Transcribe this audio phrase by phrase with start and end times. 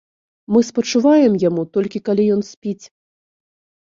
[0.53, 2.85] Мы спачуваем яму толькі калі ён спіць.